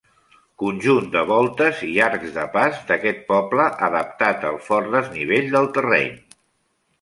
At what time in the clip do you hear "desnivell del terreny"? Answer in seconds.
4.97-6.11